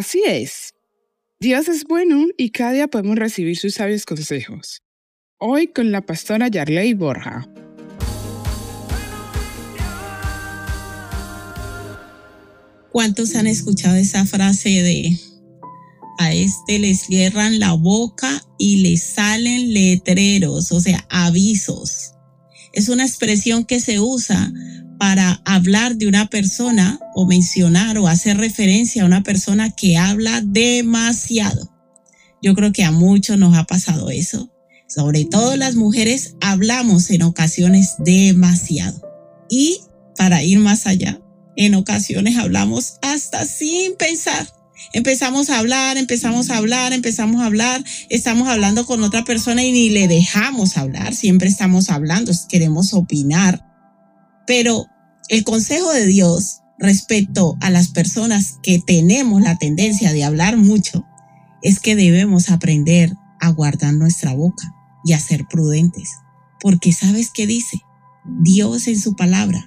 Así 0.00 0.22
es. 0.26 0.72
Dios 1.40 1.68
es 1.68 1.84
bueno 1.84 2.28
y 2.38 2.50
cada 2.50 2.72
día 2.72 2.88
podemos 2.88 3.16
recibir 3.16 3.58
sus 3.58 3.74
sabios 3.74 4.06
consejos. 4.06 4.82
Hoy 5.36 5.66
con 5.68 5.92
la 5.92 6.00
pastora 6.00 6.48
Yarley 6.48 6.94
Borja. 6.94 7.46
¿Cuántos 12.92 13.34
han 13.34 13.46
escuchado 13.46 13.96
esa 13.96 14.24
frase 14.24 14.68
de 14.68 15.18
a 16.18 16.32
este 16.32 16.78
le 16.78 16.94
cierran 16.94 17.58
la 17.58 17.72
boca 17.72 18.42
y 18.60 18.82
le 18.82 18.98
salen 18.98 19.72
letreros, 19.72 20.70
o 20.70 20.80
sea, 20.80 21.04
avisos? 21.08 22.12
Es 22.74 22.90
una 22.90 23.06
expresión 23.06 23.64
que 23.64 23.80
se 23.80 23.98
usa 23.98 24.52
para 24.98 25.40
hablar 25.46 25.96
de 25.96 26.06
una 26.06 26.28
persona 26.28 27.00
o 27.14 27.26
mencionar 27.26 27.96
o 27.96 28.06
hacer 28.06 28.36
referencia 28.36 29.02
a 29.02 29.06
una 29.06 29.22
persona 29.22 29.70
que 29.70 29.96
habla 29.96 30.42
demasiado. 30.44 31.74
Yo 32.42 32.54
creo 32.54 32.70
que 32.70 32.84
a 32.84 32.92
muchos 32.92 33.38
nos 33.38 33.56
ha 33.56 33.64
pasado 33.64 34.10
eso. 34.10 34.52
Sobre 34.86 35.24
todo 35.24 35.56
las 35.56 35.74
mujeres 35.74 36.34
hablamos 36.42 37.08
en 37.10 37.22
ocasiones 37.22 37.94
demasiado. 37.98 39.00
Y 39.48 39.80
para 40.16 40.44
ir 40.44 40.58
más 40.58 40.86
allá, 40.86 41.18
en 41.56 41.74
ocasiones 41.74 42.36
hablamos 42.36 42.94
hasta 43.00 43.46
sin 43.46 43.96
pensar. 43.96 44.59
Empezamos 44.92 45.50
a 45.50 45.58
hablar, 45.58 45.96
empezamos 45.96 46.50
a 46.50 46.56
hablar, 46.56 46.92
empezamos 46.92 47.40
a 47.40 47.46
hablar, 47.46 47.84
estamos 48.08 48.48
hablando 48.48 48.86
con 48.86 49.02
otra 49.02 49.24
persona 49.24 49.62
y 49.62 49.72
ni 49.72 49.90
le 49.90 50.08
dejamos 50.08 50.76
hablar, 50.76 51.14
siempre 51.14 51.48
estamos 51.48 51.90
hablando, 51.90 52.32
queremos 52.48 52.92
opinar. 52.94 53.66
Pero 54.46 54.86
el 55.28 55.44
consejo 55.44 55.92
de 55.92 56.06
Dios 56.06 56.60
respecto 56.78 57.56
a 57.60 57.70
las 57.70 57.88
personas 57.88 58.58
que 58.62 58.78
tenemos 58.78 59.42
la 59.42 59.58
tendencia 59.58 60.12
de 60.12 60.24
hablar 60.24 60.56
mucho 60.56 61.06
es 61.62 61.78
que 61.78 61.94
debemos 61.94 62.50
aprender 62.50 63.12
a 63.40 63.50
guardar 63.50 63.94
nuestra 63.94 64.34
boca 64.34 64.74
y 65.04 65.12
a 65.12 65.20
ser 65.20 65.46
prudentes. 65.48 66.10
Porque 66.60 66.92
sabes 66.92 67.30
qué 67.32 67.46
dice 67.46 67.78
Dios 68.42 68.88
en 68.88 68.98
su 68.98 69.14
palabra, 69.14 69.66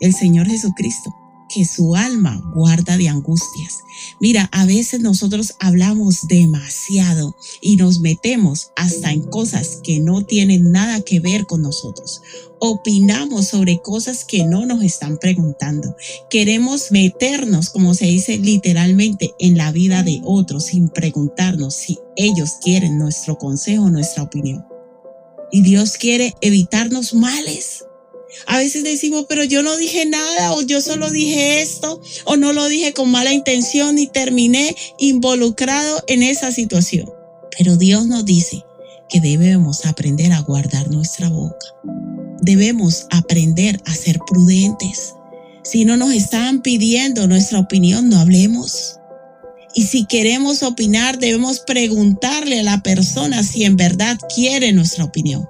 el 0.00 0.14
Señor 0.14 0.48
Jesucristo 0.48 1.14
que 1.52 1.64
su 1.64 1.96
alma 1.96 2.40
guarda 2.54 2.96
de 2.96 3.08
angustias. 3.08 3.78
Mira, 4.20 4.48
a 4.52 4.64
veces 4.64 5.00
nosotros 5.00 5.54
hablamos 5.58 6.26
demasiado 6.28 7.36
y 7.60 7.76
nos 7.76 8.00
metemos 8.00 8.70
hasta 8.76 9.12
en 9.12 9.22
cosas 9.22 9.80
que 9.82 9.98
no 9.98 10.24
tienen 10.24 10.72
nada 10.72 11.00
que 11.02 11.20
ver 11.20 11.46
con 11.46 11.62
nosotros. 11.62 12.22
Opinamos 12.60 13.48
sobre 13.48 13.80
cosas 13.82 14.24
que 14.24 14.44
no 14.44 14.64
nos 14.66 14.82
están 14.82 15.18
preguntando. 15.18 15.96
Queremos 16.28 16.92
meternos, 16.92 17.70
como 17.70 17.94
se 17.94 18.06
dice 18.06 18.38
literalmente, 18.38 19.34
en 19.38 19.56
la 19.56 19.72
vida 19.72 20.02
de 20.02 20.20
otros 20.24 20.66
sin 20.66 20.88
preguntarnos 20.88 21.74
si 21.74 21.98
ellos 22.16 22.52
quieren 22.62 22.98
nuestro 22.98 23.38
consejo, 23.38 23.90
nuestra 23.90 24.22
opinión. 24.22 24.64
Y 25.52 25.62
Dios 25.62 25.96
quiere 25.96 26.34
evitarnos 26.40 27.12
males 27.12 27.84
a 28.46 28.58
veces 28.58 28.84
decimos, 28.84 29.26
pero 29.28 29.44
yo 29.44 29.62
no 29.62 29.76
dije 29.76 30.06
nada 30.06 30.52
o 30.54 30.62
yo 30.62 30.80
solo 30.80 31.10
dije 31.10 31.60
esto 31.62 32.00
o 32.24 32.36
no 32.36 32.52
lo 32.52 32.68
dije 32.68 32.92
con 32.92 33.10
mala 33.10 33.32
intención 33.32 33.98
y 33.98 34.06
terminé 34.06 34.76
involucrado 34.98 36.02
en 36.06 36.22
esa 36.22 36.52
situación. 36.52 37.10
Pero 37.56 37.76
Dios 37.76 38.06
nos 38.06 38.24
dice 38.24 38.64
que 39.08 39.20
debemos 39.20 39.86
aprender 39.86 40.32
a 40.32 40.40
guardar 40.40 40.90
nuestra 40.90 41.28
boca. 41.28 41.66
Debemos 42.40 43.06
aprender 43.10 43.80
a 43.86 43.94
ser 43.94 44.18
prudentes. 44.26 45.14
Si 45.62 45.84
no 45.84 45.96
nos 45.96 46.12
están 46.12 46.62
pidiendo 46.62 47.26
nuestra 47.26 47.58
opinión, 47.58 48.08
no 48.08 48.18
hablemos. 48.18 48.96
Y 49.74 49.84
si 49.84 50.06
queremos 50.06 50.62
opinar, 50.62 51.18
debemos 51.18 51.60
preguntarle 51.60 52.60
a 52.60 52.64
la 52.64 52.82
persona 52.82 53.42
si 53.42 53.64
en 53.64 53.76
verdad 53.76 54.18
quiere 54.34 54.72
nuestra 54.72 55.04
opinión 55.04 55.48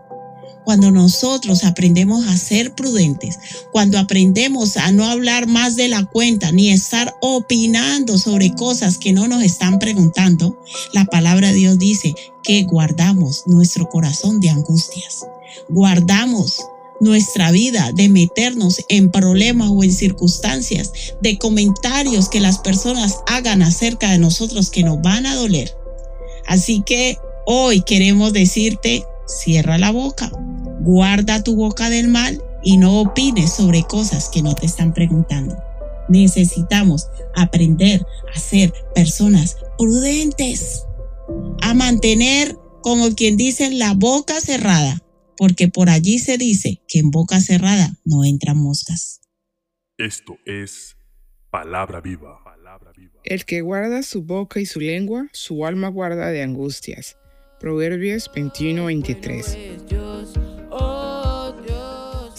cuando 0.70 0.92
nosotros 0.92 1.64
aprendemos 1.64 2.28
a 2.28 2.36
ser 2.36 2.76
prudentes, 2.76 3.40
cuando 3.72 3.98
aprendemos 3.98 4.76
a 4.76 4.92
no 4.92 5.04
hablar 5.04 5.48
más 5.48 5.74
de 5.74 5.88
la 5.88 6.04
cuenta 6.04 6.52
ni 6.52 6.70
estar 6.70 7.12
opinando 7.20 8.16
sobre 8.18 8.54
cosas 8.54 8.96
que 8.96 9.12
no 9.12 9.26
nos 9.26 9.42
están 9.42 9.80
preguntando, 9.80 10.56
la 10.92 11.06
palabra 11.06 11.48
de 11.48 11.54
Dios 11.54 11.76
dice 11.76 12.14
que 12.44 12.62
guardamos 12.62 13.48
nuestro 13.48 13.88
corazón 13.88 14.38
de 14.38 14.50
angustias. 14.50 15.26
Guardamos 15.68 16.64
nuestra 17.00 17.50
vida 17.50 17.90
de 17.92 18.08
meternos 18.08 18.80
en 18.88 19.10
problemas 19.10 19.70
o 19.72 19.82
en 19.82 19.92
circunstancias, 19.92 20.92
de 21.20 21.36
comentarios 21.36 22.28
que 22.28 22.38
las 22.38 22.58
personas 22.58 23.16
hagan 23.26 23.62
acerca 23.62 24.12
de 24.12 24.18
nosotros 24.18 24.70
que 24.70 24.84
nos 24.84 25.02
van 25.02 25.26
a 25.26 25.34
doler. 25.34 25.76
Así 26.46 26.84
que 26.86 27.18
hoy 27.44 27.82
queremos 27.82 28.32
decirte, 28.32 29.04
cierra 29.26 29.78
la 29.78 29.90
boca, 29.90 30.30
guarda 30.80 31.42
tu 31.42 31.56
boca 31.56 31.90
del 31.90 32.08
mal 32.08 32.42
y 32.62 32.76
no 32.76 33.00
opines 33.00 33.52
sobre 33.52 33.82
cosas 33.84 34.28
que 34.28 34.42
no 34.42 34.54
te 34.54 34.66
están 34.66 34.92
preguntando. 34.92 35.56
Necesitamos 36.08 37.08
aprender 37.36 38.04
a 38.34 38.38
ser 38.38 38.72
personas 38.94 39.56
prudentes, 39.78 40.84
a 41.62 41.74
mantener, 41.74 42.56
como 42.82 43.14
quien 43.14 43.36
dice, 43.36 43.70
la 43.70 43.94
boca 43.94 44.40
cerrada, 44.40 45.02
porque 45.36 45.68
por 45.68 45.88
allí 45.88 46.18
se 46.18 46.36
dice 46.36 46.82
que 46.88 46.98
en 46.98 47.10
boca 47.10 47.40
cerrada 47.40 47.94
no 48.04 48.24
entran 48.24 48.58
moscas. 48.58 49.20
Esto 49.98 50.36
es 50.44 50.96
palabra 51.50 52.00
viva. 52.00 52.40
El 53.24 53.44
que 53.44 53.60
guarda 53.60 54.02
su 54.02 54.22
boca 54.22 54.60
y 54.60 54.66
su 54.66 54.80
lengua, 54.80 55.28
su 55.32 55.66
alma 55.66 55.88
guarda 55.88 56.28
de 56.30 56.42
angustias. 56.42 57.16
Proverbios 57.58 58.30
21-23. 58.32 59.99